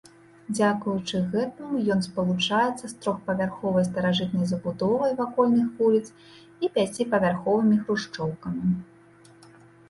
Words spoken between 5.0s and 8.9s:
вакольных вуліц і пяціпавярховымі хрушчоўкамі.